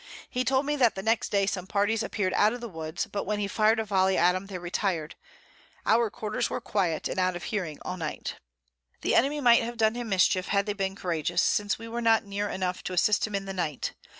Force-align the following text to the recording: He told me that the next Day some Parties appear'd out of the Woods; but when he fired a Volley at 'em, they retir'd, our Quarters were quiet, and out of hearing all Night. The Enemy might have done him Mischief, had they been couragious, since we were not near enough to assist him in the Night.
He 0.31 0.43
told 0.43 0.65
me 0.65 0.75
that 0.77 0.95
the 0.95 1.03
next 1.03 1.29
Day 1.31 1.45
some 1.45 1.67
Parties 1.67 2.01
appear'd 2.01 2.33
out 2.33 2.53
of 2.53 2.59
the 2.61 2.67
Woods; 2.67 3.05
but 3.05 3.23
when 3.23 3.37
he 3.37 3.47
fired 3.47 3.79
a 3.79 3.85
Volley 3.85 4.17
at 4.17 4.33
'em, 4.33 4.47
they 4.47 4.57
retir'd, 4.57 5.13
our 5.85 6.09
Quarters 6.09 6.49
were 6.49 6.59
quiet, 6.59 7.07
and 7.07 7.19
out 7.19 7.35
of 7.35 7.43
hearing 7.43 7.77
all 7.83 7.97
Night. 7.97 8.37
The 9.01 9.13
Enemy 9.13 9.41
might 9.41 9.61
have 9.61 9.77
done 9.77 9.93
him 9.93 10.09
Mischief, 10.09 10.47
had 10.47 10.65
they 10.65 10.73
been 10.73 10.95
couragious, 10.95 11.43
since 11.43 11.77
we 11.77 11.87
were 11.87 12.01
not 12.01 12.23
near 12.25 12.49
enough 12.49 12.83
to 12.85 12.93
assist 12.93 13.27
him 13.27 13.35
in 13.35 13.45
the 13.45 13.53
Night. 13.53 13.93